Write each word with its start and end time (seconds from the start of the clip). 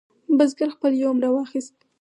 بزګر 0.37 0.69
خپل 0.75 0.91
یوم 1.03 1.17
راواخست. 1.23 1.75